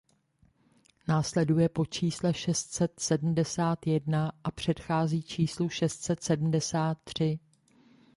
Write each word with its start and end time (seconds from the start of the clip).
Následuje 1.07 1.69
po 1.69 1.85
čísle 1.85 2.33
šest 2.33 2.71
set 2.73 2.99
sedmdesát 2.99 3.87
jedna 3.87 4.31
a 4.43 4.51
předchází 4.51 5.21
číslu 5.23 5.69
šest 5.69 6.01
set 6.01 6.23
sedmdesát 6.23 6.97
tři. 7.03 7.39